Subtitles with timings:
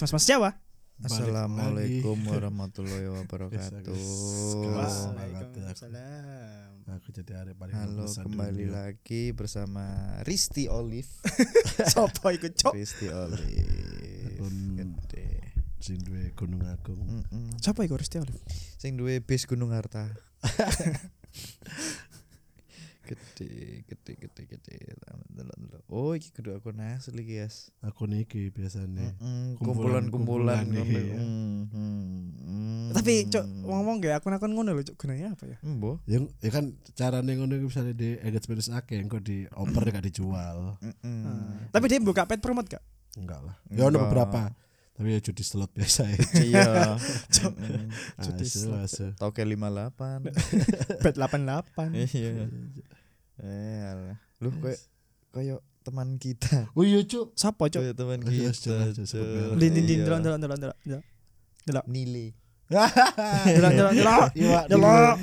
[0.00, 0.50] podcast Mas Mas Jawa.
[1.04, 4.00] Assalamualaikum warahmatullahi wabarakatuh.
[4.64, 6.72] Waalaikumsalam.
[6.88, 8.96] Aku jadi hari paling Halo, kembali dunia.
[8.96, 9.84] lagi bersama
[10.24, 11.12] Risti Olive.
[11.92, 12.80] Sopo iku, Cok?
[12.80, 14.40] Risti Olive.
[14.80, 15.52] Gede.
[15.84, 17.04] sing duwe Gunung Agung.
[17.04, 17.60] Mm-mm.
[17.60, 18.40] Sopo iku Risti Olive?
[18.80, 20.08] Sing duwe bis Gunung Harta.
[23.10, 23.50] gede,
[23.90, 24.76] gede, gede, gede.
[25.34, 25.82] Delok, delok.
[25.90, 27.74] Oh, iki kudu aku asli iki, Yas.
[27.82, 29.10] Aku niki biasanya.
[29.18, 31.00] Mm-mm, Kumpulan-kumpulan Kumpulan-kumpulan nih, ngono.
[31.02, 31.16] ya.
[31.18, 32.00] Mm, mm,
[32.46, 32.86] mm.
[32.94, 34.96] Tapi Cok, ngomong gak akun-akun ngono lho, Cok.
[34.96, 35.56] Gunanya apa ya?
[35.66, 35.98] Embo.
[36.06, 40.78] Yang ya kan carane ngono iku misalnya di engagement akeh engko dioper gak dijual.
[41.02, 41.66] Hmm.
[41.74, 42.84] Tapi dia buka pet promote gak?
[43.18, 43.56] Enggak lah.
[43.68, 44.02] Ya ono Enggak.
[44.06, 44.42] beberapa.
[45.00, 46.18] Tapi ya judi slot biasa ya.
[46.44, 46.68] Iya.
[48.20, 49.16] Judi slot.
[49.16, 51.00] Toke 58.
[51.00, 51.96] Bet 88.
[52.12, 52.44] Iya.
[53.40, 54.16] Eh, alah.
[54.38, 54.76] Lu koyo
[55.30, 56.68] koyo teman kita.
[56.72, 57.32] Oh iya, Cuk.
[57.34, 57.80] Sopo, Cok?
[57.80, 58.68] Koyo teman Iya, kita.
[58.68, 59.08] jelas, jelas, Cuk.
[59.08, 60.04] sebut Lin lin lin Iya.
[60.04, 60.76] delok delok delok delok.
[61.64, 61.84] delok.
[61.86, 62.26] Nile.
[63.50, 64.26] Delok delok delok.
[64.40, 65.16] Iwak Delok.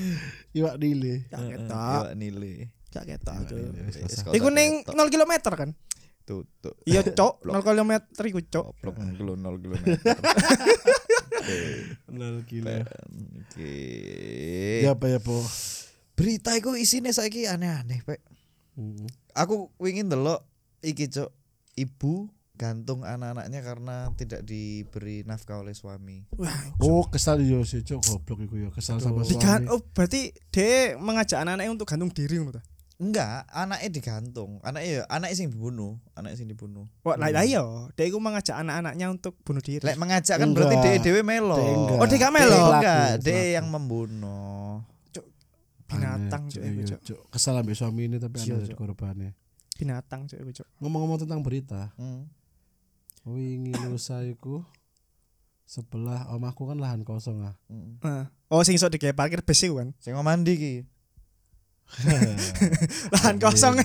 [0.75, 1.14] dile.
[1.16, 1.30] Iwak.
[1.30, 1.94] Gak Heeh, ketok.
[1.95, 2.53] Iwak Nile.
[2.88, 4.95] Gak ketok, kok Iku ning ketok.
[4.97, 5.72] 0 km kan?
[6.28, 6.75] tutup.
[6.84, 7.39] Iya, Cok.
[7.39, 7.63] Goblok.
[7.63, 7.91] 0 km
[8.25, 8.66] iku, Cok.
[8.84, 9.75] Goblok kilo 0 kilo.
[12.09, 12.67] Nol kilo.
[13.39, 13.73] Oke.
[14.84, 15.39] Ya apa ya, Po?
[16.17, 18.17] Berita iku isine saiki aneh-aneh, Pak.
[18.73, 19.05] Mm.
[19.37, 20.41] Aku wingin delok
[20.81, 21.29] iki, Cuk.
[21.77, 26.25] Ibu gantung anak-anaknya karena tidak diberi nafkah oleh suami.
[26.33, 28.01] Wah, Oh, kesal yo sih, Cuk.
[28.01, 28.69] Goblok iku yo.
[28.73, 29.77] Kesal sama Digan suami.
[29.77, 32.65] oh berarti dia mengajak anak-anaknya untuk gantung diri ngono ta?
[32.97, 34.57] Enggak, anaknya digantung.
[34.65, 36.89] Anaknya ya, anaknya sing dibunuh, anaknya sing dibunuh.
[37.05, 37.61] Wah, lah lah iya,
[37.93, 39.85] dia iku mengajak anak-anaknya untuk bunuh diri.
[39.85, 41.61] Lek mengajak kan berarti dia dewe melo.
[41.61, 41.93] Dia.
[41.93, 42.57] Oh, dia gak melo?
[42.57, 44.56] Dia enggak, dia yang membunuh.
[45.88, 46.99] Binatang cok iku iya, cok.
[47.03, 47.21] Cuk.
[47.31, 48.75] Kesal ambil suami ini tapi Iya, Cuk.
[48.75, 49.31] korbannya.
[49.75, 50.67] Binatang cok iku cok.
[50.83, 52.27] Ngomong-ngomong tentang berita, Hmm.
[53.23, 54.63] wingi lusa iku
[55.67, 57.56] sebelah omahku kan lahan kosong ah.
[57.67, 58.00] hmm.
[58.00, 58.31] Nah.
[58.47, 59.91] Oh sing iso digawe parkir bus iku kan.
[60.00, 60.73] Sing mau mandi ki.
[63.16, 63.75] Lahan kosong.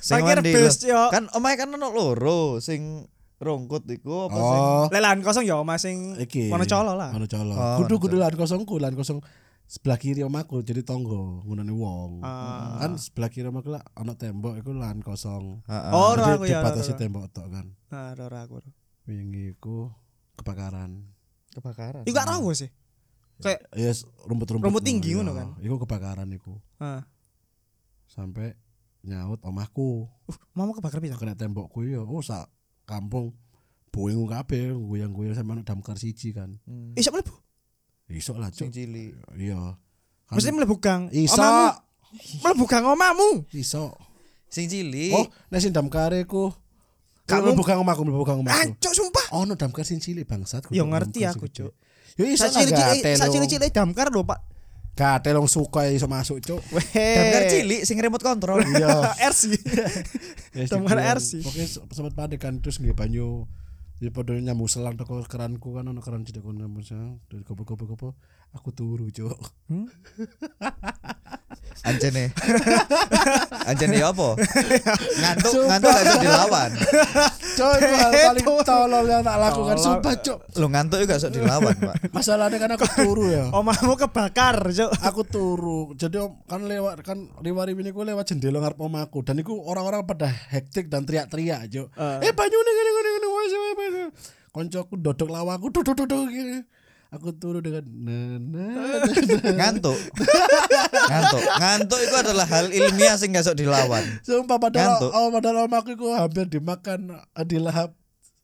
[0.00, 1.12] Sing parkir mandi bus yo.
[1.12, 3.04] Kan omahe kan ono loro sing
[3.36, 6.48] rongkut iku apa sing oh, Lek lahan kosong yo Mas sing iki.
[6.48, 7.12] Wonocolo lah.
[7.12, 7.52] Wonocolo.
[7.52, 9.20] Oh, Kudu kudu lahan kosongku, lahan kosong
[9.66, 12.22] sebelah kiri omahku jadi tonggo ngunani wong.
[12.22, 12.78] Ah.
[12.78, 15.60] Kan sebelah kiri omahku lah ono tembok iku lahan kosong.
[15.66, 15.90] Heeh.
[15.90, 17.66] Oh, Jadi aku ya, dibatasi tembok tok kan.
[17.90, 18.62] Nah, ora ora aku.
[19.04, 19.90] Wingi iku
[20.34, 21.02] kebakaran.
[21.50, 22.04] kebakaran.
[22.04, 22.68] Iku gak tahu sih.
[23.36, 24.64] Kayak Ya yes, rumput-rumput.
[24.64, 25.20] Rumput tinggi iya.
[25.20, 25.48] ngono kan?
[25.58, 26.56] Iku kebakaran iku.
[26.78, 27.04] ah,
[28.06, 28.54] Sampai
[29.02, 30.08] nyaut omahku.
[30.26, 31.16] uh, mau kebakar pisan.
[31.16, 32.50] kena tembokku ya oh sak
[32.84, 33.30] kampung
[33.88, 36.92] buing kabeh goyang-goyang sama anak damkar siji kan Hmm.
[36.92, 37.32] Iso mlebu.
[38.08, 39.12] Iso lah Sing cuk cilik.
[39.34, 39.74] iya
[40.24, 41.10] kan Mesti mlebu gang.
[41.10, 41.42] iso.
[42.40, 43.42] Mlebu gang omamu.
[43.50, 43.94] iso
[44.46, 45.12] Sing cilik.
[45.12, 46.54] oh nek sing damkare ku
[47.26, 49.26] Kamu- bukan omahku mlebu bukan omahku Ancuk sumpah.
[49.32, 51.46] oh no damkar sing cilik bangsat Ya ngerti aku.
[51.46, 51.74] Cuk.
[52.14, 54.40] ya iso cilik-cilik cilik-cilik damkar lho, Pak.
[54.96, 56.62] gatel long suka iso masuk cuk
[56.94, 58.62] Damkar cilik sing remote control.
[58.64, 59.58] iya RC.
[60.64, 61.18] Damkar.
[61.18, 61.42] RC.
[61.42, 63.44] pokoknya sempat panik kan terus nggih banyu
[63.96, 68.12] di podo nyambung selang teko keranku kan ono keran cedek kono nyambung selang dari kopo-kopo
[68.52, 69.32] aku turu cuk
[71.84, 72.32] Anjene.
[73.68, 74.32] Anjene ya apa?
[75.20, 76.70] Ngantuk, ngantuk gak iso dilawan.
[77.52, 79.76] Coy, itu hal paling tolol yang tak lakukan.
[79.76, 82.12] Sumpah cok Lu ngantuk juga iso dilawan, Pak.
[82.12, 84.90] Masalahnya kan aku turu ya Omamu kebakar, Cuk.
[85.00, 89.36] Aku turu Jadi om- kan lewat Kan riwari ini ku lewat jendela ngarep omahku Dan
[89.38, 92.18] itu orang-orang pada hektik dan teriak-teriak cok Eh.
[92.24, 92.90] Eh banyu nih gini
[94.50, 96.64] Koncoku dodok lawaku Duduk duduk gini
[97.06, 97.86] Aku turu dengan.
[99.54, 99.94] Ngantuk.
[101.06, 101.42] Ngantuk.
[101.62, 104.02] Ngantuk itu adalah hal ilmiah sing gak dilawan.
[104.26, 105.10] Sumpah padahal Ngantuk.
[105.14, 107.14] oh, padahal omahku itu hampir dimakan
[107.46, 107.94] Dilahap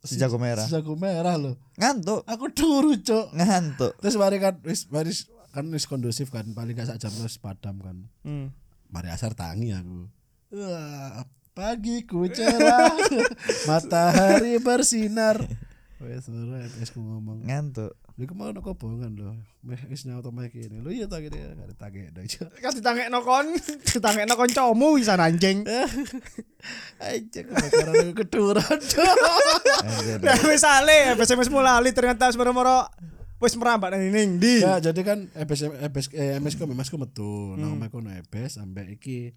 [0.02, 0.62] Si jago merah.
[0.66, 2.22] si jago merah loh Ngantuk.
[2.22, 3.92] Aku turu cok Ngantuk.
[3.98, 5.10] Terus mari kan wis mari
[5.52, 7.98] kan wis kondusif kan paling gak sak jam terus padam kan.
[8.22, 8.54] Hmm.
[8.94, 10.06] Mari asar tangi aku.
[10.54, 12.92] Wah, pagiku cerah.
[13.68, 15.40] Matahari bersinar.
[16.02, 17.46] Wes ora wis ku ngomong.
[17.46, 17.94] Ngantuk.
[18.18, 19.32] Lha ke mana kok bohongan lho.
[19.62, 20.82] Meh wis nyaut omahe kene.
[20.82, 22.22] Lho iya tak kene kare tagek dah.
[22.58, 23.46] Kan ditangekno kon,
[23.94, 25.62] ditangekno kancamu wisan anjing.
[27.02, 28.78] Aja kebakaran aku keduran.
[30.22, 32.90] Nah, wis ale, wis wis mulai ternyata wis moro-moro
[33.38, 34.62] wis merambat nang ning ndi.
[34.62, 37.54] Ya jadi kan EBS EBS eh, MS ku masku metu.
[37.58, 39.34] Nang omahku no EBS sampai iki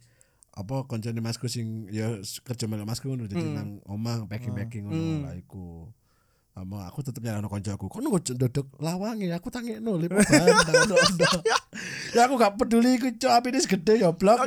[0.56, 2.16] apa koncone masku sing ya
[2.48, 5.92] kerja melok masku ngono jadi nang omah packing-packing ngono lah iku.
[6.56, 7.92] Ama aku tetep nyarano koncoku.
[7.92, 10.56] Kok nunggu dodok lawange aku tangekno lip bandang.
[10.88, 11.28] no, no.
[12.16, 14.40] Ya aku gak peduli iku cok api ini segede ya blok.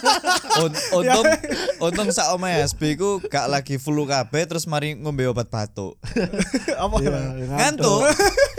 [0.60, 1.24] Un- Untung
[1.80, 5.96] untung sak omahe SB ku gak lagi flu kabeh terus mari ngombe obat batuk.
[6.82, 6.96] Apa?
[7.02, 8.00] Iya, Ngantuk.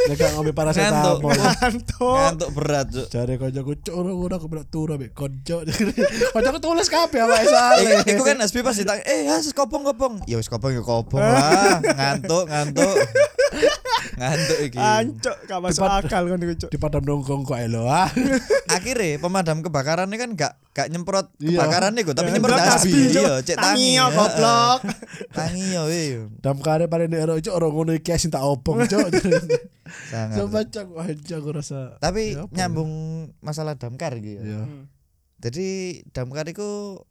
[0.07, 1.31] Nek gak ngombe paracetamol.
[1.33, 2.17] Ngantuk.
[2.17, 3.07] Ngantuk berat, Cuk.
[3.09, 5.63] Jare kancaku cuk ora aku bilang turu ambek konco.
[6.33, 7.97] Kancaku tulis kabeh awake soalnya.
[8.05, 11.79] Iku, kan SB pas ditanya, "Eh, ya kopong-kopong." Ya wis kopong ya kopong lah.
[11.81, 12.95] Ngantuk, ngantuk.
[14.15, 14.77] ngantuk iki.
[14.77, 16.69] Ancuk, gak masuk akal kan iku, Cuk.
[16.71, 18.07] Di padam nongkrong kok elo ah.
[18.75, 21.57] Akhirnya pemadam kebakaran ini kan gak gak nyemprot Iya.
[21.59, 22.91] kebakaran iku, tapi Ya, nyemprot asbi.
[23.09, 23.89] Iya, cek tangi.
[23.93, 24.79] Ya, goblok.
[25.37, 26.21] Tangi yo, iya.
[26.39, 29.07] Damkare paling nek ero cuk ora ngono iki sing tak obong cuk.
[30.11, 30.35] Sangat.
[30.37, 31.95] Coba cuk aja aku rasa.
[31.97, 32.91] Tapi Ya apa nyambung
[33.39, 34.39] masalah damkar gitu.
[34.39, 34.61] ya.
[34.61, 34.61] Iya.
[35.37, 35.67] Jadi
[36.11, 37.01] damkar itu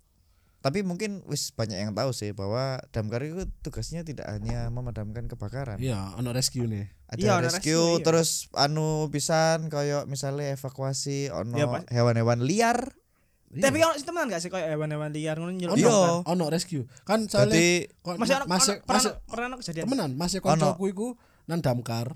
[0.67, 5.79] tapi mungkin wis banyak yang tahu sih bahwa damkar itu tugasnya tidak hanya memadamkan kebakaran.
[5.79, 6.91] Iya, ono rescue nih.
[7.07, 8.03] Ada Iya, rescue, rescue, iya.
[8.03, 12.99] terus anu pisan kayak misalnya evakuasi ono Iya, hewan-hewan liar.
[13.47, 15.79] Tapi ono sih temenan gak sih kayak hewan-hewan liar ngono nyeluk.
[15.79, 16.27] Iya.
[16.27, 16.91] Ono rescue.
[17.07, 17.87] Kan soalnya
[18.19, 19.85] Masih ono masih pernah masih pernah ono kejadian.
[19.87, 21.09] temenan, masih koncoku iku
[21.47, 22.11] nang damkar,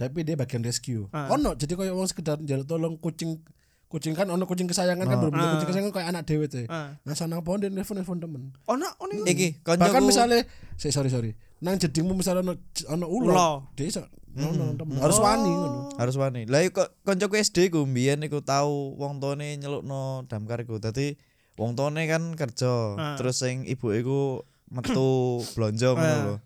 [0.00, 1.12] tapi dia bagian rescue.
[1.12, 3.44] Ono jadi koyo wong sekedar njaluk tolong kucing
[3.92, 5.52] kucing kan ono kucing kesayangan kan Ah.
[5.52, 6.64] kucing kesayangan kayak anak dhewe teh.
[6.66, 6.96] Ah.
[6.98, 8.56] Nah sana pon dan nelfon nelfon temen.
[8.64, 12.56] Ono ono iki Bahkan misalnya, si, sorry sorry, nang jedingmu misalnya ono
[12.88, 14.00] ono ulo, dia iso
[14.32, 14.96] ono temen.
[14.96, 15.80] harus wani ngono.
[15.94, 16.48] harus wani.
[16.48, 20.80] Lah kok koncoku SD ku mbiyen iku tahu wong tuane nyelukno damkar iku.
[20.80, 21.12] Dadi
[21.54, 23.14] wong tuane kan kerja, Ah.
[23.14, 25.04] terus sing ibu iku metu
[25.54, 26.24] blonjo ngono Ah.
[26.26, 26.36] lho.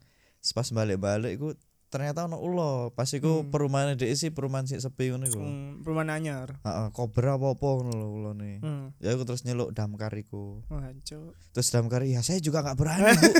[0.47, 1.55] Pas balik-balik iku
[1.97, 2.93] ternyata ono ulo.
[2.93, 5.41] Pas iku perumahan dhek sih perumahan sik sepi ngono iku.
[5.41, 6.61] Hmm, perumahan anyar.
[6.61, 8.53] Heeh, kobra apa-apa ngono lho ulone.
[8.61, 8.93] Hmm.
[9.01, 10.61] Ya aku terus nyeluk damkar iku.
[10.69, 11.33] Oh, hancur.
[11.57, 13.33] Terus damkar ya saya juga nggak berani bu.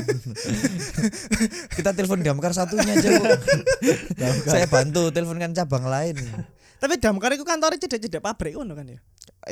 [1.77, 3.25] Kita telepon damkar satunya aja bu.
[4.49, 6.17] saya bantu teleponkan cabang lain.
[6.81, 8.99] Tapi damkar itu kantornya cedek-cedek pabrik ngono kan ya.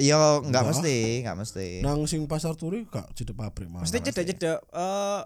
[0.01, 0.63] Ya nggak Enggak.
[0.74, 1.68] mesti, nggak mesti.
[1.86, 3.86] Nang sing pasar turi gak jadi pabrik mah.
[3.86, 5.22] Mesti cedek-cedek eh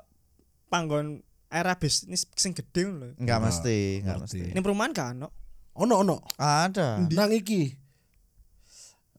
[0.68, 2.94] panggon era bisnis sing gede lho.
[3.12, 4.40] Nggak Enggak, mesti, nggak ngerti.
[4.40, 4.54] mesti.
[4.54, 5.30] Ini perumahan kan ono.
[5.75, 6.18] Ono ono.
[6.36, 7.04] Ada.
[7.06, 7.74] Nang iki.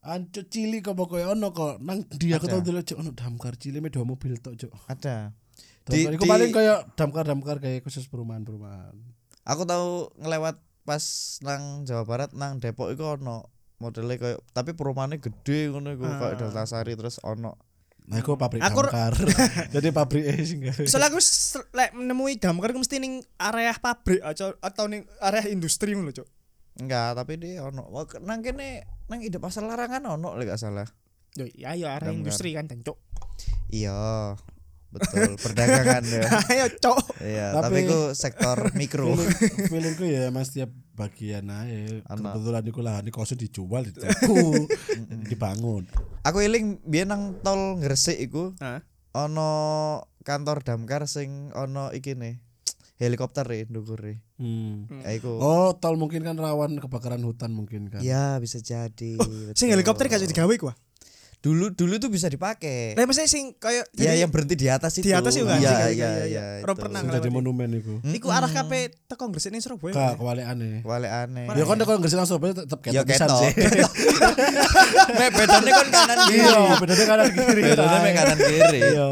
[0.00, 3.78] Anco cili kok pokoknya ono kok nang dia aku tau dulu cuk ono damkar cili
[3.78, 4.72] me dua mobil tok cuk.
[4.86, 5.36] Ada.
[5.84, 8.96] Di, Di- iku di- paling kayak damkar-damkar kayak khusus perumahan-perumahan.
[9.44, 11.04] Aku tahu ngelewat pas
[11.40, 13.44] nang Jawa Barat nang Depok itu ono
[13.76, 16.38] modelnya kayak tapi perumahannya gede ngono iku kayak Ah.
[16.38, 17.60] Deltasari terus ono.
[18.10, 19.14] Nah, iku pabrik Aku- damkar.
[19.78, 20.66] Jadi pabrik eh sing.
[20.90, 21.22] Soalnya aku
[21.70, 26.26] lek menemui damkar aku mesti ning area pabrik atau atau ning area industri ngono Cuk.
[26.82, 27.86] Enggak, tapi dia ono.
[28.26, 30.90] Nang kene nang ide pasar larangan ono lek gak salah.
[31.38, 32.18] Yo, ya yo area Damkar.
[32.18, 32.98] industri kan Cuk.
[33.70, 34.34] Iya.
[34.90, 36.22] Betul, perdagangan ya.
[36.50, 36.98] Ayo, Cuk.
[37.20, 39.14] Iya, Tapi- tapi itu sektor mikro.
[39.14, 39.30] Feeling,
[39.66, 44.68] feelingku ya mas tiap bagian aja kebetulan iku lahan di kosong dijual diteku
[45.30, 45.88] dibangun
[46.22, 48.84] Aku eling biyen nang tol Gresik iku Hah?
[49.10, 49.50] ono
[50.20, 52.36] kantor damkar sing ono iki nih
[52.96, 54.20] helikopter e ndukure.
[54.36, 55.00] hmm.
[55.00, 55.40] Ya iku.
[55.40, 59.16] oh tol mungkin kan rawan kebakaran hutan mungkin kan Ya bisa jadi.
[59.56, 59.72] Sing betul.
[59.72, 60.68] helikopter gak digawe ku.
[61.40, 62.92] Dulu dulu tuh bisa dipakai.
[62.92, 65.08] Lah mesti sing kayak Ya yang berhenti di atas itu.
[65.08, 65.56] di atas itu kan?
[65.56, 66.42] Iya Iya, iya iya, iya.
[66.60, 68.72] Orang pernah jadi monumen iku Iku arah KP
[69.08, 70.20] teko Gresik ning Surabaya.
[70.20, 71.48] aneh Wale aneh.
[71.48, 73.40] ya kan kalau nggak Surabaya tetap Ya ketok pisan ketok.
[73.40, 73.52] sih
[75.16, 76.38] Mek bedane kan kanan kiri.
[76.38, 78.80] iya bedanya kanan kiri Bedane mek kanan kiri.
[78.84, 79.06] iya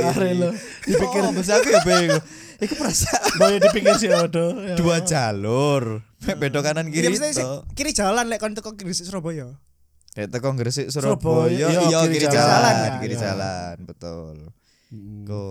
[0.06, 0.48] are lo
[0.84, 2.22] dipikir Oh, masa aku ya bingung.
[2.60, 4.30] Iku perasaan boy dipikir sih Ya.
[4.74, 6.06] dua jalur.
[6.22, 7.42] Mek bedo kanan kiri mesti
[7.74, 9.58] kiri jalan lek kon teko Gresik Surabaya.
[10.10, 11.66] Kayak teko Gresik Surabaya, Surabaya.
[11.70, 12.34] iya, Iya kiri kiri jalan.
[12.34, 13.22] jalan, Jalan, kiri iya.
[13.22, 14.36] jalan, betul.
[14.90, 15.22] Hmm.
[15.22, 15.46] Go.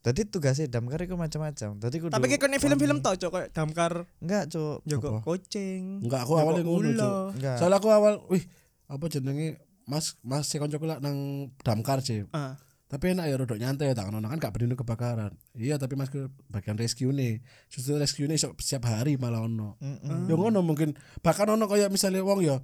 [0.00, 1.76] Tadi tugasnya damkar iku macam-macam.
[1.76, 4.80] Tadi kudu Tapi kayak ning film-film tok Cuk kayak damkar enggak, Cuk.
[4.84, 5.20] Jaga Apa?
[5.22, 6.00] kucing.
[6.00, 7.36] Enggak, aku awalnya ngono.
[7.36, 7.56] Enggak.
[7.60, 8.40] soalnya aku awal wih
[8.88, 12.58] apa jenenge mas mas si koncoku lah nang damkar sih Ah.
[12.86, 16.26] tapi enak ya rodok nyantai ya tak kan gak bener kebakaran iya tapi mas ke
[16.46, 20.26] bagian rescue nih justru rescue nih setiap hari malah ono Mm-mm.
[20.26, 22.58] ya ngono mungkin bahkan ono kayak misalnya wong ya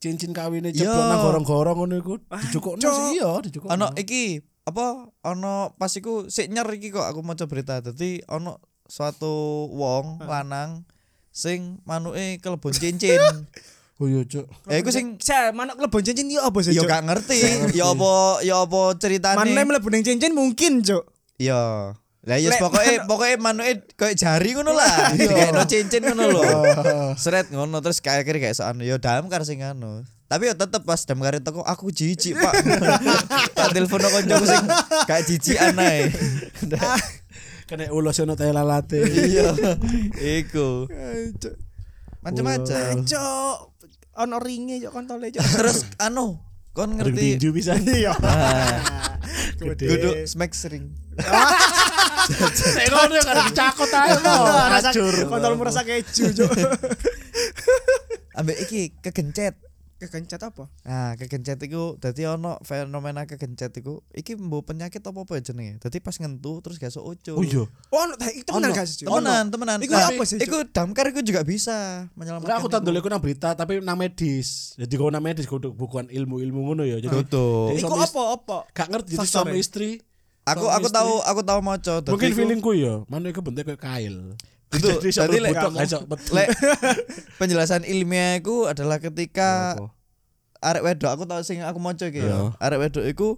[0.00, 0.88] cincin kawinnya Yo.
[0.88, 2.14] ceplok nang gorong-gorong ngono iku
[2.48, 7.20] dijukukno sih iya dijukukno Ono iki apa ono pas iku sik nyer iki kok aku
[7.20, 7.84] maca berita.
[7.84, 10.88] Dadi ono suatu wong lanang
[11.30, 13.20] sing manuke kelebon cincin.
[14.00, 16.72] oh iya cuk Ya iku sing saya mana klebon cincin yo apa sih?
[16.72, 16.88] ya Cuk?
[16.88, 17.38] gak ngerti.
[17.76, 19.36] Ya apa ya apa ceritane.
[19.36, 21.04] Mana mlebu ning cincin mungkin, Cuk.
[21.36, 21.92] Ya.
[22.20, 25.16] Lah ya Lek- pokoke pokoke manuke koyo jari ngono lah.
[25.16, 26.42] Dikekno cincin ngono lho.
[27.22, 30.04] Seret ngono terus kayak kira kayak soano ya damkar sing anu.
[30.28, 32.54] Tapi ya tetep pas damkar teko aku jijik, Pak.
[33.56, 34.64] tak telepon koncoku sing
[35.08, 36.12] kayak jijik anae.
[37.66, 39.54] kena ulos ono tai lalate Iya.
[40.42, 40.86] Iku.
[42.20, 43.00] Macam-macam.
[43.06, 43.58] Cuk.
[44.20, 45.40] Ono ringe Cuk kontole Cuk.
[45.40, 46.36] Terus anu,
[46.76, 48.12] kon ngerti tinju bisa Iya.
[48.20, 49.16] Ah,
[49.56, 49.86] Gede.
[49.88, 50.92] Kudu smack sering.
[52.30, 54.12] Nek ngono ya kan dicakot ae
[54.70, 55.14] Racur.
[55.26, 56.50] kontol merasa keju, Cuk.
[58.38, 59.58] Ambek iki kegencet.
[60.00, 60.64] Kegencet apa?
[60.88, 65.76] Nah, kegencet iku dadi ono fenomena kegencet iku iki mbo penyakit apa apa jenenge.
[65.76, 67.36] Dadi pas ngentu terus gak sok ucul.
[67.36, 67.68] Oh iya.
[67.92, 68.78] Oh, no, itu benar Ono.
[68.80, 69.04] gak sih?
[69.04, 69.76] Temenan, temenan.
[69.84, 70.40] Iku apa sih?
[70.40, 72.64] Iku damkar iku juga bisa menyelamatkan.
[72.64, 73.12] Aku tak iku.
[73.12, 74.72] nang berita tapi nang medis.
[74.80, 76.96] Jadi kau nang medis kudu bukan ilmu-ilmu ngono ya.
[76.96, 77.20] Jadi.
[77.20, 78.58] Jadi Iku apa apa?
[78.72, 80.00] gak ngerti jadi suami istri.
[80.48, 80.96] Aku aku istri.
[80.96, 84.34] tahu aku tahu maca Mungkin feelingku ya, mana iku bentuk kayak kail.
[84.70, 85.54] Itu, Jadi lek.
[86.32, 86.48] Lek
[87.40, 89.86] penjelasan ilmiah iku adalah ketika Apa?
[90.60, 92.28] arek wedok aku tahu sing aku maca iki ya.
[92.28, 92.38] Iya.
[92.58, 93.28] Arek wedok iku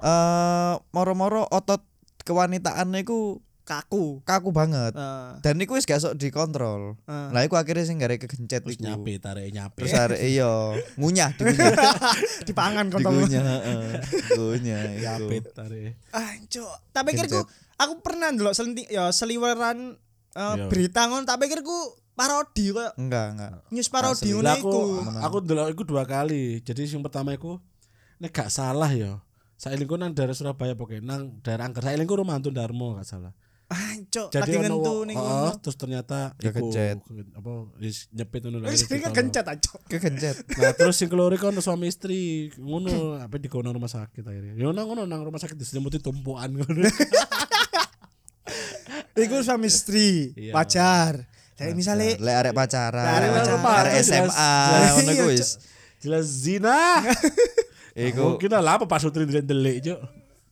[0.00, 1.84] eh moro-moro otot
[2.24, 4.20] kewanitaannya iku Kaku.
[4.22, 4.92] kaku banget.
[4.92, 5.40] Heeh.
[5.40, 7.00] Dan iku wis gak sok dikontrol.
[7.02, 7.28] Heeh.
[7.32, 8.84] Lah iku akhirnya sing gare kegencet Terus iku.
[8.84, 9.80] nyape tarik nyape.
[9.80, 10.52] Terus arek iya
[10.94, 11.30] ngunyah.
[12.46, 13.12] Dipangan kontol.
[13.14, 13.88] digunyah, heeh.
[14.34, 15.96] Ngunyah nyape tarik.
[16.10, 16.68] Ah, Cuk.
[16.90, 17.40] Tak pikirku
[17.74, 19.96] aku pernah ndelok selentik ya seliweran
[20.30, 20.66] eh, Iya.
[20.68, 21.74] berita ngono, tak pikirku
[22.12, 23.52] parodi kok Enggak, enggak.
[23.68, 24.78] news parodi ngono iku.
[25.18, 26.60] aku delok iku dua kali.
[26.60, 27.58] Jadi yang pertama iku
[28.18, 29.18] nek gak salah ya.
[29.54, 31.80] Sailingku nang daerah Surabaya pokoknya nang daerah Angker.
[31.80, 33.32] Sailingku rumah Antun Darmo gak salah.
[33.96, 35.50] Ah, Cuk, Jadi lagi ngentu Heeh, ngono.
[35.56, 36.98] terus ternyata Ya iku kencet.
[37.32, 38.68] apa wis nyepit ngono lah.
[38.68, 39.70] Wis kan kencet aja.
[39.84, 40.36] Kegencet.
[40.58, 42.20] Nah terus sing keloro kan suami istri
[42.56, 44.52] ngono apa di kono rumah sakit akhirnya.
[44.54, 46.84] Ya nang ngono nang rumah sakit diselimuti tumpuan ngono.
[49.16, 50.50] Iku suami istri, Iya.
[50.52, 51.22] pacar.
[51.54, 53.62] Jadi misalnya Lek arek pacaran, Lek arek pacaran.
[53.78, 55.28] arek SMA, ngono Iya, ku Cuk.
[55.30, 55.48] wis.
[56.02, 56.98] Jelas zina.
[57.94, 60.00] Iku Mungkin lah apa Pak Sutri delik Cuk.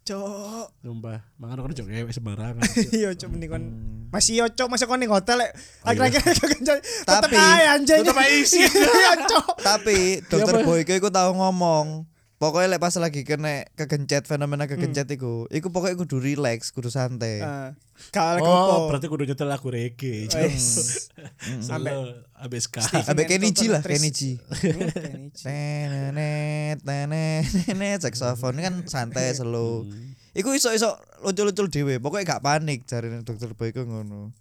[0.02, 0.66] Cuk.
[0.82, 2.62] Sumpah, mangan kan cok sembarangan.
[2.98, 3.64] Iya, Cuk mending kon
[4.10, 5.54] masih yo Cuk, masih kon ning hotel lek
[5.86, 6.78] akhir-akhir kegencet.
[6.82, 8.02] Tetep Tapi- ae anjing.
[8.02, 8.58] tetep ae isi.
[8.66, 9.62] Iya, Cuk.
[9.62, 10.66] Tapi dokter apa?
[10.66, 12.10] Boyke iku tahu ngomong
[12.42, 15.14] Pokoknya lek pas lagi kena kegencet fenomena kegencet Hmm.
[15.14, 17.38] iku, iku pokoknya kudu relax, kudu santai.
[17.38, 17.70] Ah,
[18.10, 20.26] Gak lagi Oh, berarti kudu nyetel lagu reggae.
[20.26, 20.50] Cuk.
[21.42, 21.94] Sampai
[22.38, 22.86] abis kah.
[23.10, 24.38] Ambek Kenny G lah, Kenny G.
[25.34, 29.82] Tenenet, tenenet, saxophone kan santai slow.
[30.32, 34.32] Iku iso-iso lucu-lucu dhewe, pokoknya gak panik jarine dokter Boyke ngono.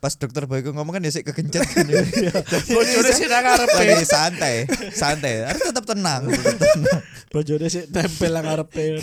[0.00, 1.84] Pas dokter Boyke ngomong kan ya sik kegencet kan.
[2.76, 3.76] Bojone sih nang ngarepe.
[3.76, 4.54] Lagi santai,
[4.92, 5.44] santai.
[5.44, 7.00] Harus tetap tenang, tetap tenang.
[7.28, 9.00] Bojone sih nempel nang ngarepe.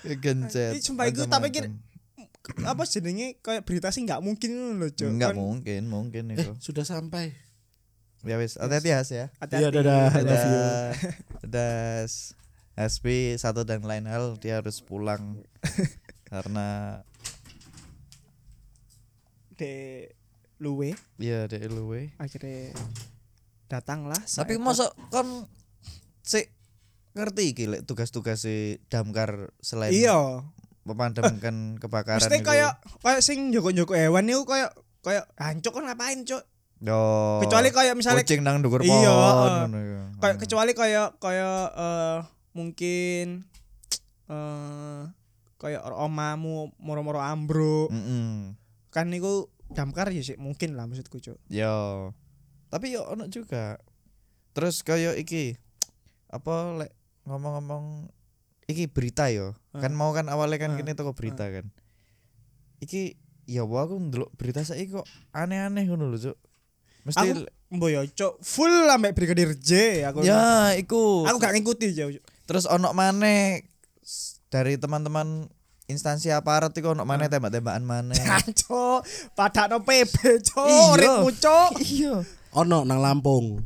[0.00, 0.76] Kegencet.
[0.76, 1.68] Ih, sumpah iku tak pikir.
[2.42, 5.08] Apa jenenge kayak berita sih nggak mungkin ngono lho, Cuk.
[5.14, 6.50] Enggak Kon mungkin, mungkin itu.
[6.58, 7.30] Sudah sampai.
[8.22, 9.30] Ya wis, hati-hati Has ya.
[9.38, 9.74] Iya, hati-hati.
[9.82, 10.06] dadah.
[10.10, 10.24] You.
[10.26, 10.86] Dadah.
[11.46, 12.06] Dadah.
[12.72, 15.44] SP satu dan lain hal dia harus pulang
[16.32, 17.00] karena
[19.52, 20.08] De
[20.56, 22.16] luwe ya dek luwe.
[22.16, 22.72] akhirnya
[23.68, 25.44] datanglah Tapi mosok kon
[26.24, 26.48] si
[27.12, 30.40] ngerti iki tugas-tugas si damkar selain iya
[30.82, 34.70] memadamkan kebakaran mesti kayak kayak sing joko-joko hewan itu kayak
[35.00, 36.42] kayak hancur kan ngapain cuk
[36.78, 36.98] Yo.
[37.38, 39.58] kecuali kayak misalnya kucing nang dhuwur Iya, pohon eh.
[39.62, 40.02] ngono ya.
[40.18, 42.18] kayak kecuali kayak kayak eh
[42.52, 43.26] mungkin
[44.26, 45.02] eh
[45.56, 48.58] kayak omamu moro-moro ambruk Mm-mm.
[48.90, 52.10] kan niku damkar ya sih mungkin lah maksudku cuk Yo.
[52.66, 53.76] Tapi yo ono juga.
[54.52, 55.60] Terus kayak iki
[56.26, 56.92] apa lek
[57.24, 58.08] ngomong-ngomong
[58.64, 59.54] iki berita yo.
[59.72, 60.76] Kan mau kan awalnya kan Ah.
[60.76, 61.66] kini toko berita kan.
[62.78, 66.36] Iki ya wah aku ndelok berita saiki kok aneh-aneh ngono lho, Cuk.
[67.02, 67.42] Mesti aku
[67.72, 69.70] mboyo cuk full ambek brigadir J
[70.04, 71.24] aku ya iku.
[71.24, 72.14] aku gak ngikuti jauh.
[72.44, 73.66] Terus ono maneh
[74.46, 75.50] dari teman-teman
[75.84, 78.14] instansi aparat iku ono maneh tembak-tembakan maneh.
[78.60, 79.02] Cuk,
[79.34, 80.14] padakno PB
[80.44, 80.94] cuk, Iya.
[80.94, 81.70] ritmu cuk.
[81.82, 82.14] Iya.
[82.54, 83.58] Ono nang Lampung.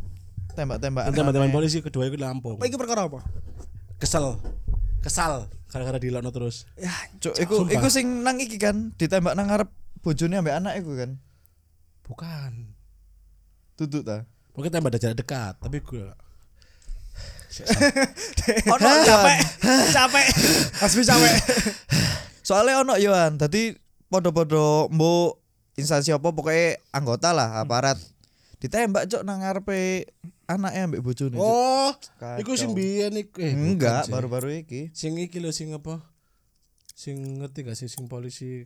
[0.54, 1.12] Tembak-tembakan.
[1.12, 1.54] Teman-teman maneh.
[1.54, 2.56] polisi kedua itu Lampung.
[2.56, 3.20] Apa iki perkara apa?
[3.98, 4.40] Kesel.
[5.06, 6.66] Kesal gara-gara dilokno terus.
[6.74, 6.90] Ya,
[7.22, 7.74] Cuk, iku Sumpah.
[7.78, 9.70] iku sing nang iki kan ditembak nang ngarep
[10.02, 11.10] bojone ambek anak iku kan.
[12.02, 12.52] Bukan.
[13.78, 14.26] Duduk ta.
[14.50, 16.08] Pokoknya tembak dari jarak dekat, tapi gue
[18.72, 19.38] Ono capek,
[19.92, 20.26] capek.
[20.84, 21.34] Asli capek.
[22.44, 23.72] Soalnya ono Yohan, tadi
[24.12, 25.40] podo-podo mbok
[25.76, 27.96] instansi apa pokoknya anggota lah aparat
[28.60, 30.08] ditembak cok nang ngarepe
[30.46, 31.36] anaknya ambek bojone.
[31.36, 32.38] Oh, Kacau.
[32.38, 34.90] iku sing biyen iku eh Enggak, baru-baru iki.
[34.92, 36.02] Sing iki lho sing apa?
[36.88, 38.64] Sing ngerti gak sih sing polisi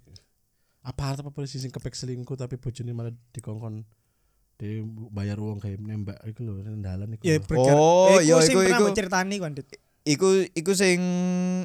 [0.80, 3.84] apa apa polisi sing kepek selingkuh tapi bojone malah dikongkon
[4.56, 7.24] di bayar uang kayak nembak iku lho nang dalan iku.
[7.24, 7.40] Ya.
[7.56, 8.84] Oh, iku iya, sing iku- iku.
[8.92, 9.68] ceritani kan, Dit.
[10.00, 11.00] Iku iku sing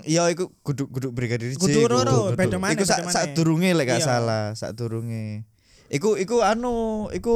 [0.04, 1.60] ya iku guduk guduk brigadir J.
[1.82, 2.36] Loro, Guduk.
[2.36, 4.08] beda maneh, Iku sak durunge lek gak Iya.
[4.10, 5.48] salah, sak durunge.
[5.96, 7.36] Iku iku anu, iku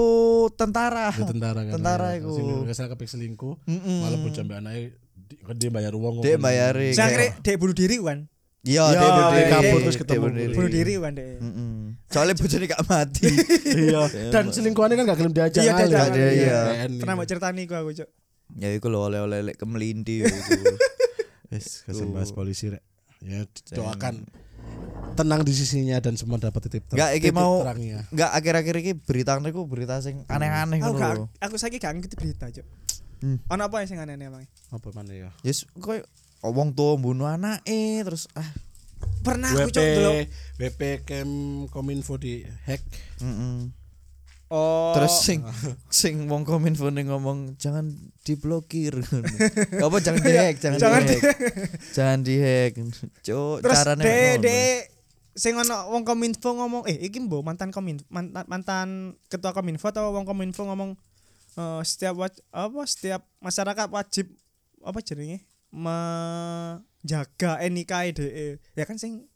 [0.51, 1.09] tentara.
[1.09, 1.73] Ya, tentara kan.
[1.79, 2.19] Tentara ya.
[2.19, 2.35] iku.
[2.35, 3.97] Sing gak kepek selingkuh Mm-mm.
[4.03, 4.83] malah bocah mbak anake
[5.15, 8.27] di- dia bayar uang Dek bayari akhirnya dek bunuh diri kan.
[8.59, 9.47] Iya, dia bunuh diri.
[9.47, 10.25] kabur terus ketemu.
[10.51, 10.93] bunuh diri.
[10.97, 11.71] kan deh Mm-mm.
[12.11, 13.23] Soalnya bojone gak mati.
[13.87, 14.01] Iya.
[14.27, 15.61] Dan selingkuhannya kan gak gelem diajak.
[15.63, 15.99] Iya, diajak.
[16.09, 16.19] ngalir.
[16.19, 16.59] Iya, iya.
[16.99, 18.09] Pernah mau ceritani ku aku cok
[18.57, 20.35] ya iku lho oleh-oleh lek kemelindi iku.
[21.49, 22.81] Wis, kasih bahas polisi rek.
[23.21, 24.25] Ya doakan
[25.13, 28.07] tenang di sisinya dan semua dapat titik ter- Enggak iki mau terangnya.
[28.07, 31.25] enggak akhir-akhir iki berita niku berita sing aneh-aneh aku ngono gak lho.
[31.37, 32.67] aku saiki gak ngerti berita cok
[33.19, 33.35] Hmm.
[33.45, 35.27] ono apa sing aneh emang Apa mana ya?
[35.41, 36.07] Yes, koyo
[36.39, 38.47] wong tua bunuh anake terus ah
[39.19, 40.11] pernah aku WP cok dulu
[40.55, 41.29] WP Kem
[41.67, 42.79] Kominfo di hack.
[43.19, 43.78] mm
[44.49, 45.39] oh Terus sing
[45.89, 47.93] sing wong kominfo ning ngomong jangan
[48.25, 48.97] diblokir.
[49.85, 51.37] Apa jangan dihack, jangan, Jangan dihack.
[51.93, 52.71] jangan dihack.
[53.25, 54.59] Cuk, terus carane de de
[55.39, 58.87] sing ono wong kominfo ngomong eh iki mbok mantan komin mantan, mantan
[59.31, 60.99] ketua kominfo atau wong kominfo ngomong
[61.55, 62.17] eh, setiap
[62.51, 64.27] apa setiap masyarakat wajib
[64.83, 69.28] apa jenenge menjaga NIK DE ya kan sing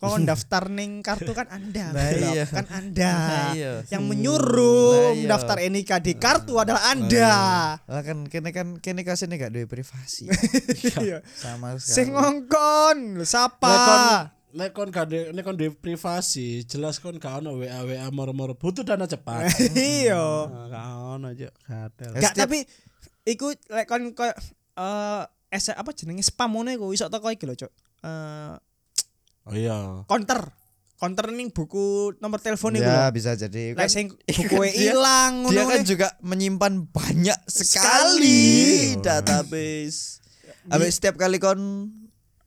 [0.00, 2.32] kon daftar ning kartu kan anda Blok.
[2.32, 2.44] iya.
[2.48, 3.72] kan anda Lah iya.
[3.92, 5.28] yang menyuruh Lah iya.
[5.28, 7.36] daftar NIK di kartu adalah anda
[7.84, 10.32] Lah kan kene kan kene gak duwe privasi.
[11.04, 11.20] Iya.
[11.36, 12.16] Sama sing sekali.
[12.16, 13.76] ngongkon lho, siapa
[14.50, 18.82] Lek kon gak lek kon di privasi, jelas kon gak ono WA WA moro-moro butuh
[18.82, 19.46] dana cepat.
[19.78, 20.84] iya Nah, Gak
[21.20, 22.10] ono aja kadel.
[22.18, 22.64] Gak tapi
[23.28, 24.32] iku lek kon koyo
[24.80, 25.22] eh
[25.76, 27.70] apa jenenge spam ngono iku iso teko iki lho, Cuk.
[28.00, 28.54] Eh
[29.42, 30.04] Oh iya.
[30.04, 30.52] counter.
[30.96, 33.10] Counter ning buku nomor telepon iku Ya lho.
[33.10, 37.38] bisa jadi Lek kan sing kan buku dia- ilang ngono dia kan juga menyimpan banyak
[37.46, 37.72] Sekali.
[37.72, 38.40] sekali
[39.00, 40.20] database.
[40.68, 41.88] Habis setiap kali kon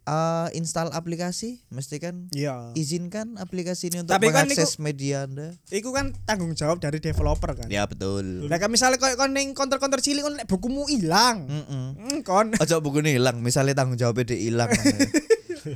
[0.06, 2.72] uh, install aplikasi mesti kan Iya.
[2.74, 5.58] izinkan aplikasi ini untuk Tapi kan mengakses media Anda.
[5.68, 7.68] Iku kan tanggung jawab dari developer kan.
[7.68, 8.46] Ya betul.
[8.46, 11.50] Lah kan misalnya koyo kon ning counter-counter cilik kon lek bukumu ilang.
[11.50, 11.86] Mm-mm.
[11.98, 12.54] Hmm, kon.
[12.54, 14.70] Ojo buku ini hilang, misalnya tanggung jawabnya dia hilang.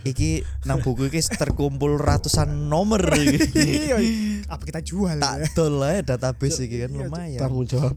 [0.03, 3.39] iki nang buku iki terkumpul ratusan nomor iki.
[3.87, 3.97] Iya.
[4.47, 5.19] Apa kita jual?
[5.19, 5.47] tak ya?
[5.55, 7.39] dol ae database iki kan Iya, lumayan.
[7.39, 7.95] Tanggung jawab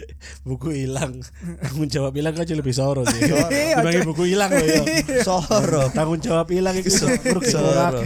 [0.48, 1.18] buku hilang.
[1.62, 3.20] Tanggung jawab hilang kan lebih soro sih.
[3.26, 4.82] Iya, Dibanding buku hilang loh ya.
[5.22, 5.82] Soro.
[5.90, 6.90] Tanggung jawab hilang itu
[7.26, 8.00] merugi Soro.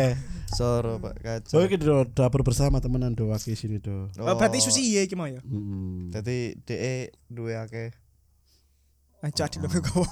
[0.46, 1.58] Soro Pak kacau.
[1.66, 4.06] iki do dapur bersama temenan do waki sini do.
[4.22, 5.42] Oh, berarti susi iya iki mau ya.
[6.14, 7.90] Dadi DE duwe akeh.
[9.24, 10.04] Aja nang gowo.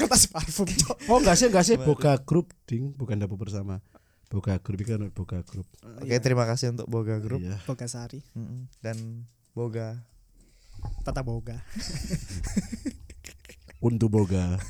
[0.00, 0.96] Kertas parfum, Cok.
[1.12, 3.80] Oh enggak sih enggak sih boga grup ding bukan dapur bersama.
[4.26, 5.68] Boga grup kan boga grup.
[6.02, 7.62] Oke, terima kasih untuk Boga Group Iya.
[7.62, 8.66] Bogasari, Mm-mm.
[8.82, 9.22] dan
[9.54, 10.02] Boga.
[11.06, 11.62] Tata Boga.
[13.76, 14.56] Untuk boga.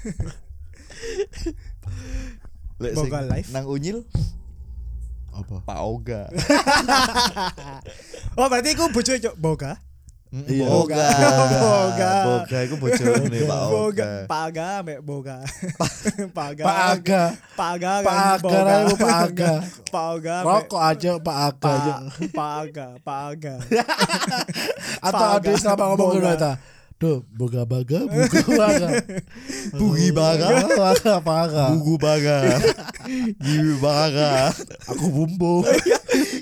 [2.83, 3.49] Lek Boga sing Live.
[3.55, 4.05] Nang Unyil
[5.33, 5.63] Apa?
[5.65, 6.23] Pak Oga.
[8.37, 9.81] Oh, berarti iku bojo Cok Boga.
[10.35, 10.67] Iya.
[10.71, 11.07] Boga.
[11.63, 12.13] Boga.
[12.27, 14.09] Boga iku bojone Pak Boga, Oga.
[14.27, 14.43] Pak
[15.01, 15.37] Boga.
[16.37, 16.65] Pak Aga.
[16.67, 17.23] Pak Aga.
[17.55, 18.61] Pak Aga Pak kan Boga.
[18.67, 19.53] Rai, Pak Aga.
[19.87, 20.35] Pak Aga.
[20.43, 21.95] ambek Rokok aja Pak Aga aja.
[22.35, 23.55] Pak Pak Aga, Pak Aga.
[24.99, 26.21] Atau ada sama ngomong Boga.
[26.21, 26.53] ngono ta.
[26.97, 28.89] Duh, boga baga, buku baga.
[29.77, 30.49] Bugi baga.
[30.65, 31.65] baga, baga.
[31.77, 32.57] Bugu Baga.
[33.37, 34.49] Giwi Baga.
[34.89, 35.61] Aku bumbu.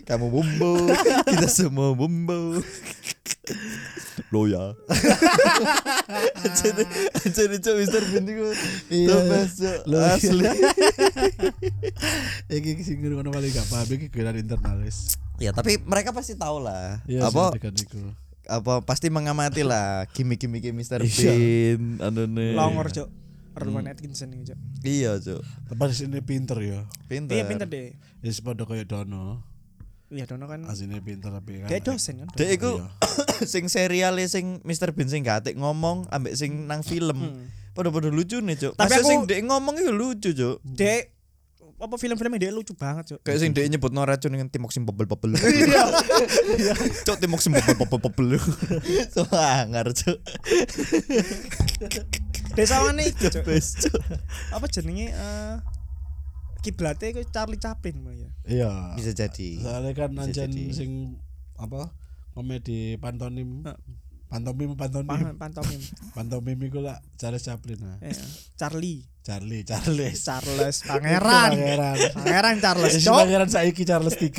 [0.05, 0.73] Kamu bumbu,
[1.33, 2.61] kita semua bumbu.
[4.29, 4.77] Lo ya.
[6.45, 6.85] Jadi
[7.25, 8.45] jadi cok Mister Bean itu
[8.93, 9.09] Iya.
[9.09, 10.13] the best cok Lo ya.
[10.13, 10.45] asli.
[12.49, 15.17] Iki sing ngono paling gak paham iki geran internal wis.
[15.41, 17.01] Ya tapi mereka pasti tahu lah.
[17.09, 17.57] Iya, apa
[18.45, 21.33] apa pasti mengamati lah gimmick-gimmick Mister Iya.
[21.33, 22.53] Bean, anu nih.
[22.53, 23.09] Longor, Cok.
[23.55, 24.59] Rowan Atkinson iki, Cok.
[24.85, 25.41] Iya cok.
[25.73, 26.81] Tapi sini pinter ya.
[27.09, 27.33] Pinter.
[27.39, 27.97] Iya pinter deh.
[28.21, 29.54] Wis padha koyo Dono.
[30.09, 31.69] Iya, Dono kan Asine pinter tapi kan.
[31.69, 32.29] kayak dosen kan.
[32.33, 32.89] Dek iku Iya.
[33.53, 37.49] sing serial sing Mr Bean sing gatik ngomong ambek sing nang film.
[37.73, 38.73] Padha-padha lucu nih, Cuk.
[38.73, 40.63] Tapi Tapi aku- sing dek ngomong itu lucu, Cuk.
[40.63, 41.11] Dek
[41.75, 43.21] apa film-filmnya dia lucu banget, Cok.
[43.23, 45.35] Kayak sing dek nyebut no racun dengan timok sing bebel-bebel.
[45.43, 45.83] Iya.
[47.03, 48.39] Cuk timok sing bebel-bebel.
[49.17, 50.19] Sangar, Cuk.
[52.55, 53.43] Dek sawane iki, Cok.
[53.43, 53.99] Best, Cuk.
[54.53, 55.55] Apa jenenge eh
[56.65, 58.31] kiblatnya iku Charlie Chaplin ya.
[58.49, 58.73] Iya.
[58.97, 59.61] Bisa jadi.
[59.61, 61.21] Soalnya kan anjen sing
[61.61, 61.93] apa?
[62.33, 63.69] Komedi pantomim.
[63.69, 63.79] Heeh.
[64.25, 65.07] Pantomim pantomim.
[65.07, 65.79] Pan- Pantomim.
[66.11, 68.01] Pantomim iku lah Charles Chaplin nah.
[68.01, 68.17] Iya.
[68.57, 69.05] Charlie.
[69.25, 70.21] Charlie, Charles.
[70.21, 71.57] Charles Pangeran.
[71.57, 71.97] Pangeran.
[72.13, 73.25] Pangeran Charles, Si Cok.
[73.25, 74.33] pangeran saiki Charles 3.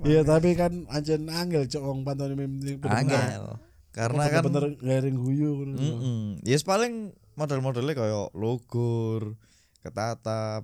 [0.00, 2.56] Iya, tapi kan anjen angel cok wong pantomim
[2.88, 3.60] Angel.
[3.92, 5.76] Karena kan bener garing guyu ngono.
[5.76, 6.20] Mm-mm.
[6.40, 9.36] Yes paling model-modelnya kayak logur,
[9.80, 10.62] ketatap.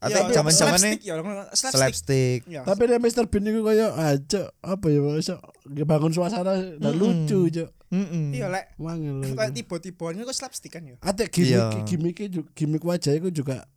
[0.00, 1.14] Atau Iya, zaman-zaman slapstick, nih ya,
[1.52, 1.76] slapstick.
[1.76, 2.38] slapstick.
[2.48, 2.60] Iya.
[2.64, 5.36] Tapi dia Mr Bean itu kayak aja apa ya bisa
[5.84, 7.28] bangun suasana dan Mm-mm.
[7.28, 7.68] lucu cok.
[7.92, 8.32] Mm-mm.
[8.32, 9.20] Iya, lek Mangel.
[9.28, 10.96] kayak tiba-tiba ini kok slapstick kan ya.
[11.00, 11.84] Ate gimmick Iya.
[11.84, 12.16] gimmick
[12.50, 13.68] gimmick wajah itu juga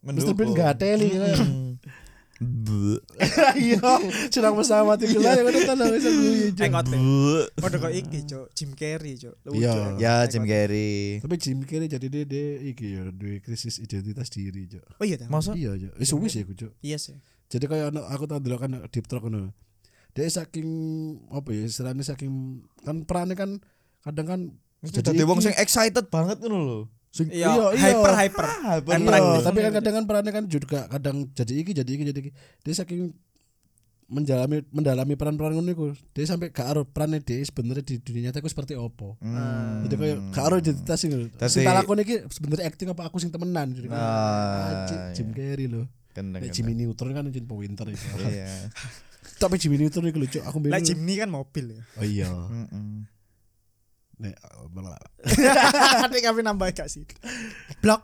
[0.00, 0.32] Mr.
[0.32, 1.36] Bean gateli kan.
[3.58, 3.82] Iya,
[4.30, 6.46] senang pesawat iku lah ngono ta lho iso guyu.
[6.54, 6.64] Cuk.
[6.70, 6.86] Engot.
[7.58, 8.46] Padha kok iki, Cuk.
[8.54, 9.34] Jim Carrey, Cuk.
[9.42, 9.74] Lucu, Iya.
[9.98, 11.18] Ya Jim Carrey.
[11.18, 14.86] Tapi Jim Carrey jadi dia, dia iki ya duwe krisis identitas diri, Cuk.
[14.98, 15.26] Oh iya ta.
[15.26, 15.92] Masa Iya, Cuk.
[15.98, 16.72] Wis wis ya, Cuk.
[16.78, 17.18] Iya sih.
[17.48, 19.50] Jadi kayak aku tau dulu kan deep talk ngono.
[20.14, 20.68] Dia saking
[21.30, 23.50] apa ya istilahnya saking kan perannya kan
[24.02, 24.40] kadang kan
[24.78, 26.80] Jadi wong sing excited banget ngono lho.
[27.18, 27.82] Sing Iya, iya, iya.
[27.90, 28.46] hyper hyper.
[28.46, 28.92] hyper.
[28.94, 32.18] Kan Iya, tapi kan kadang kan perannya kan juga kadang jadi iki jadi iki jadi
[32.20, 32.30] iki.
[32.62, 33.10] Dia saking
[34.08, 35.86] mendalami mendalami peran-peran ngono iku.
[36.14, 39.18] Dia sampai gak aro perannya dia sebenarnya di dunia nyata iku seperti apa.
[39.20, 39.84] Hmm.
[39.84, 43.28] Jadi kayak gak identitas sing Dadi- sing tak lakoni iki sebenarnya acting apa aku sing
[43.28, 43.68] temenan.
[43.70, 45.84] Jadi kayak, Ah, anjing, Jim Carrey loh.
[46.08, 46.40] Kendeng.
[46.40, 48.06] Nek Jimmy Neutron kan anjing winter itu.
[48.22, 48.48] Iya.
[49.42, 50.40] Tapi Jimmy Neutron iku lucu.
[50.40, 50.80] Aku Lah.
[50.80, 51.80] Jimny kan mobil ya.
[51.94, 52.26] Oh iya.
[52.32, 53.17] Heeh.
[54.18, 54.66] Nek oh.
[56.10, 57.06] Nek kami nambah gak sih.
[57.78, 58.02] Blok.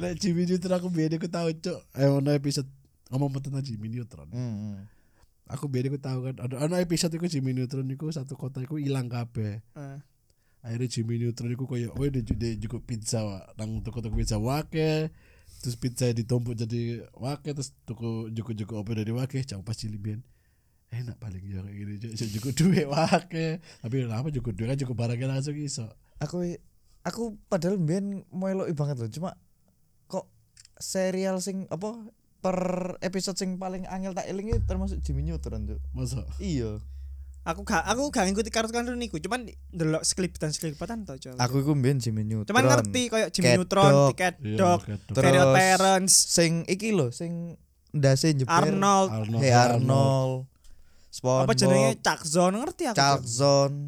[0.00, 1.80] Nek Jimmy Neutron aku biyen aku tahu, Cuk.
[1.92, 2.68] Eh ono episode
[3.12, 4.28] ngomong tentang Jimmy Neutron.
[4.32, 4.88] Heeh.
[5.52, 8.80] Aku biyen aku tahu kan ada ono episode iku Jimmy Neutron iku satu kota iku
[8.80, 9.60] ilang kabeh.
[9.76, 9.98] Eh,
[10.64, 13.44] Akhirnya Jimmy Neutron iku koyo oh dia juga pizza wa.
[13.60, 15.12] nang toko-toko pizza wake.
[15.60, 20.20] Terus pizza ditumpuk jadi wake terus toko juku-juku apa dari wake jauh pas cilik biyen.
[20.92, 22.12] Enak paling ya kayak gini Cuk.
[22.28, 23.64] Juku duit wake.
[23.80, 25.88] Tapi kenapa juku duit kan juku barangnya langsung iso.
[26.20, 26.44] Aku
[27.02, 29.30] aku padahal mbiyen meloki banget loh, cuma
[30.06, 30.28] kok
[30.76, 31.96] serial sing apa
[32.38, 32.58] per
[33.00, 35.80] episode sing paling angel tak eling itu termasuk Jimmy Neutron, Cuk.
[35.90, 36.22] Masa?
[36.38, 36.78] Iya.
[37.42, 41.34] aku gak aku gak ngikuti kartun-kartun niku, cuman delok seklipitan-seklipitan to, Cuk.
[41.40, 42.52] Aku iku mbiyen Jimmy Neutron.
[42.52, 43.92] Cuman ngerti kayak Jimmy Cat Neutron,
[44.44, 44.80] Iya, Dog.
[44.86, 47.58] Terus- Feral Parents, Sing iki lho, sing
[47.90, 48.52] ndase njeber.
[48.52, 49.42] Arnold, Arnold.
[49.42, 50.51] Hey Arnold.
[51.12, 51.44] SpongeBob.
[51.44, 52.96] apa jenenge Chuck Zone ngerti aku.
[52.96, 53.28] Chuck Cuk.
[53.28, 53.78] Zone.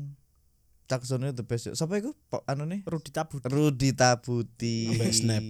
[0.84, 1.64] Chuck Zone itu the best.
[1.70, 2.12] Siapa iku?
[2.44, 2.84] Anu nih?
[2.84, 3.40] Rudy Tabut.
[3.42, 4.92] Rudi Tabuti.
[4.92, 5.44] Sampai Snap.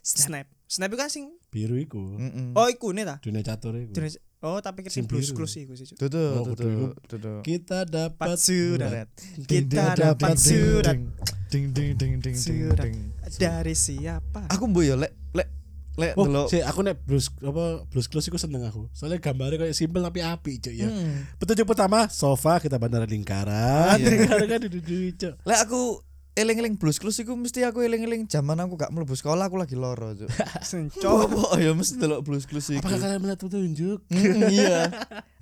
[0.00, 0.46] Snap.
[0.64, 2.00] Snap itu kan sing Biru iku.
[2.16, 2.54] Mm-mm.
[2.54, 3.18] Oh, iku nih ta.
[3.18, 3.92] Dunia catur iku.
[3.92, 5.46] Jenis- Oh, tapi kita Sing blues biru.
[5.46, 5.86] clues iku sih.
[5.92, 7.32] Tutu, kudu tutu.
[7.44, 9.06] Kita dapat surat.
[9.38, 10.98] Kita dapat surat
[11.46, 12.82] Ding ding ding ding ding Surat.
[12.82, 13.14] ding.
[13.32, 14.50] dari siapa?
[14.50, 15.46] Aku mbo yo lek lek
[15.92, 16.48] lek Oh, delok.
[16.48, 18.88] si aku nek blues apa blues clues iku seneng aku.
[18.92, 20.88] Soalnya gambarnya kayak simpel tapi api cuy ya.
[20.88, 21.28] Hmm.
[21.36, 24.00] Petunjuk pertama sofa kita bandara lingkaran.
[24.00, 24.08] Iya.
[24.12, 25.12] Lingkaran kan duduk cuy.
[25.44, 26.00] Lek aku
[26.32, 30.16] eling-eling blues clues iku mesti aku eling-eling zaman aku gak mlebu sekolah aku lagi loro.
[30.64, 30.96] Sencok.
[31.04, 32.80] Coba ya mesti delok blues clues iku.
[32.80, 34.00] Apakah kalian melihat petunjuk?
[34.08, 34.88] Hmm, iya.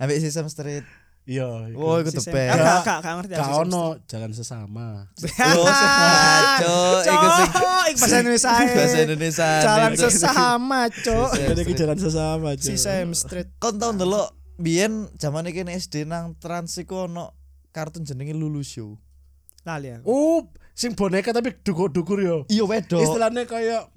[0.03, 0.83] Ambek Sesame Street.
[1.21, 1.45] Iya.
[1.77, 2.57] Oh, iku the best.
[2.57, 3.33] Gak gak gak ngerti.
[3.37, 5.05] Kak ono jalan sesama.
[5.53, 5.69] Oh,
[6.61, 8.49] Cuk, iku sing Cok, bahasa Indonesia.
[8.51, 9.49] bahasa Indonesia.
[9.61, 11.29] Jalan sesama, Cok.
[11.37, 12.65] Ada ke jalan sesama cuy.
[12.65, 13.49] Si Sam Street.
[13.61, 17.33] Kon tau ndelok biyen zaman iki nek SD nang Trans iku ono
[17.69, 18.97] kartun jenenge Lulu Show.
[19.61, 20.05] Lali aku.
[20.09, 20.39] Oh,
[20.73, 22.37] sing boneka tapi dukur-dukur yo.
[22.49, 22.97] Iya wedok.
[23.01, 23.89] Istilahnya kayak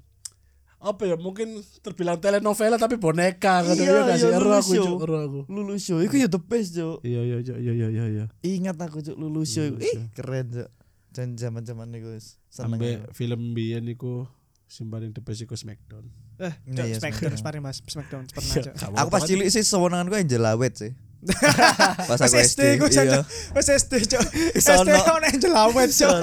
[0.85, 1.47] apa ya mungkin
[1.81, 4.85] terbilang telenovela tapi boneka kan Iya, ya iya, Ero Lulu aku Show.
[4.85, 7.01] Cuk, ero aku Lulu Show iku ya the best, Cuk.
[7.01, 9.65] iya iya iya iya iya iya iya Ingat aku Cuk Lulu Show.
[9.67, 10.69] Lulu Ih, keren, Cuk.
[11.09, 12.77] Dan zaman-zaman niku seneng.
[12.77, 14.29] sampai film biyen iku
[14.65, 17.39] sing paling the best iku Smackdown Eh, Iya, Cok, iya, Smackdown Smackdown.
[17.39, 20.91] sparring Mas, Smackdown pernah, Iya, Aku pas cilik sih sewenanganku Angel Awet sih.
[22.07, 23.25] Pas aku SD ku Iya.
[23.51, 24.23] Wes SD, Cok.
[24.61, 24.69] SD
[25.09, 26.19] ono Angel Awet, Cok.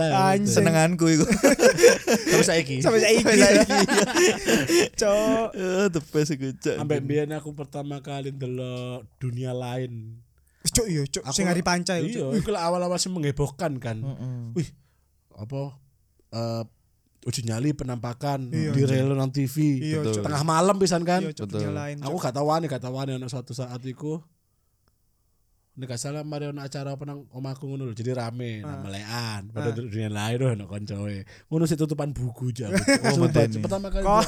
[0.00, 0.48] Anjing.
[0.48, 1.24] Senenganku iku.
[1.26, 2.76] Sampai saiki.
[2.80, 3.22] Sampai saiki.
[4.96, 5.48] Cok.
[5.52, 6.76] Eh, the best iku, Cuk.
[6.76, 10.20] sampai biyen aku pertama kali ndelok dunia lain
[10.62, 11.22] Cok iya, Cuk.
[11.22, 12.32] Aku- Sing hari panca iya Cok.
[12.36, 14.56] iku awal-awal sih menghebohkan kan Heeh.
[14.56, 14.68] wih
[15.32, 15.76] apa
[16.32, 16.62] eh
[17.22, 20.12] uji nyali penampakan Iya, di rel nang TV Iya, Betul.
[20.12, 20.24] Cok.
[20.24, 21.58] tengah malam pisan kan Iya, Cok, Betul.
[21.60, 21.96] dunia lain.
[22.00, 22.22] aku Cok.
[22.22, 24.18] gak tahu nih gak tahu nih suatu saat iku
[25.76, 28.82] Nek salah mari ono acara apa nang omahku ngono lho, jadi rame nang Ah.
[28.82, 29.76] melekan pada Ah.
[29.76, 31.18] dunia lain lho ono koncoe.
[31.46, 32.72] Ngono sih tutupan buku aja.
[33.12, 33.28] Oh,
[33.60, 34.24] pertama kali Kok?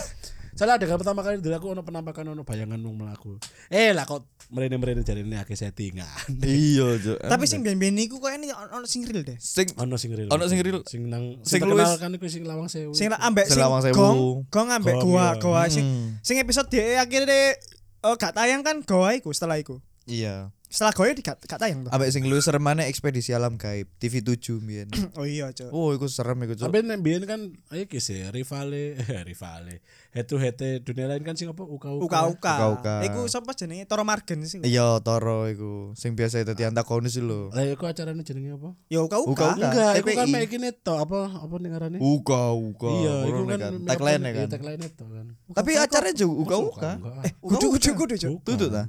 [0.52, 3.38] Salah ada kan pertama kali dulu aku ono penampakan ono bayangan wong melaku.
[3.68, 6.04] Eh lah kok merene-merene jarine akeh settingan.
[6.42, 7.16] Iya, Cuk.
[7.22, 9.38] Tapi sing ben-ben iku koyo ini ono sing real deh.
[9.38, 10.28] sing ono sing real.
[10.28, 10.82] Ono sing real.
[10.84, 12.90] Sing nang Sing luwes- kan iku sing lawang sewu.
[12.90, 13.62] Sing ambek Sing
[13.94, 15.40] gong, gong ambek goa, iya.
[15.40, 16.08] goa sing Hmm.
[16.20, 17.54] sing episode dia akhirnya
[18.02, 19.78] oh gak tayang kan goa iku setelah iku.
[20.08, 20.50] Iya.
[20.68, 21.90] Setelah goa di gak, gak tayang tuh.
[21.96, 24.88] Ambek sing luwih serem maneh ekspedisi alam gaib TV 7 mbiyen.
[25.16, 25.72] Oh iya, Cok.
[25.72, 26.68] Oh, iku serem iku, Cuk.
[26.68, 27.40] Tapi nek biyen kan
[27.72, 29.80] ayo ki sih rivale eh rivale.
[30.12, 32.04] Head to head dunia lain kan sing apa uka uka.
[32.04, 32.54] Uka-uka.
[32.60, 32.94] Uka-uka.
[33.08, 33.88] Iku sapa jenenge?
[33.88, 34.60] Toro Margen sih.
[34.60, 35.96] Iya, Toro iku.
[35.96, 37.40] Sing biasa dadi antagonis iku lho.
[37.48, 38.76] Lah iku acarane jenenge apa?
[38.92, 39.56] Ya uka-uka.
[39.56, 39.72] Uka-uka.
[39.72, 41.96] Enggak, iku kan mek iki neto apa apa ning ngarane?
[41.96, 42.92] Uka uka.
[42.92, 43.72] Iya, iku kan kan.
[43.88, 44.48] Tagline iya, kan.
[44.52, 45.26] Tagline itu kan.
[45.56, 46.90] Tapi acaranya juga uka uka.
[47.24, 48.32] Eh, Kudu kudu kudu, Cok.
[48.44, 48.84] Tutup ta?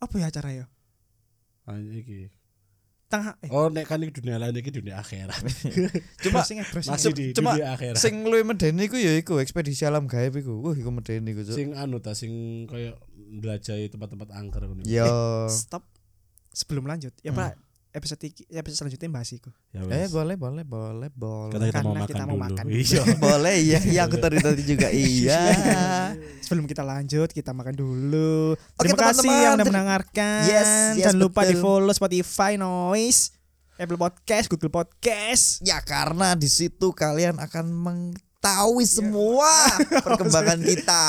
[0.00, 0.66] Apa ya acara ya?
[1.66, 2.30] Ah, iki.
[3.06, 5.38] setengah eh Oh, nek kan iki dunia lain iki dunia akhirat.
[6.26, 6.58] Cuma browsing
[6.90, 7.14] Masih ya.
[7.14, 8.02] di cuma dunia akhirat.
[8.02, 10.58] sing luwih medeni iku ya iku ekspedisi alam gaib iku.
[10.58, 11.46] Wah, iku medeni iku.
[11.46, 14.82] Sing anu ta sing koyo ndelajahi tempat-tempat angker ngono.
[14.82, 15.46] Yo.
[15.54, 15.86] stop
[16.50, 17.54] sebelum lanjut ya Pak
[17.96, 21.48] episode episode selanjutnya bahas iku Ya Eh, boleh, boleh, boleh, boleh.
[21.50, 22.44] Kata kita mau Karena makan kita mau dulu.
[22.44, 22.64] makan.
[22.68, 23.02] Iya.
[23.24, 25.40] boleh iya, iya aku tadi tadi juga iya.
[26.38, 29.40] sebelum kita lanjut kita makan dulu Oke, terima kasih teman-teman.
[29.40, 31.48] yang udah mendengarkan Yes, yes, jangan lupa betul.
[31.48, 33.32] di follow Spotify Noise
[33.74, 39.48] Apple Podcast Google Podcast Ya karena di situ kalian akan mengetahui semua
[40.06, 41.02] perkembangan kita.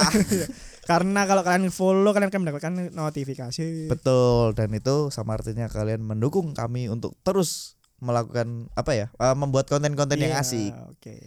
[0.88, 6.52] Karena kalau kalian follow kalian akan mendapatkan notifikasi Betul dan itu sama artinya kalian mendukung
[6.52, 9.08] kami untuk terus melakukan apa ya?
[9.12, 10.71] eh, membuat konten-konten yang Iya, asik.
[10.89, 11.17] oke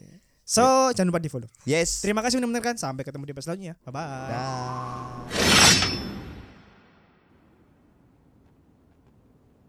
[0.43, 2.01] so jangan lupa di follow Yes.
[2.01, 5.90] terima kasih sudah mendengarkan sampai ketemu di episode selanjutnya bye bye Dah.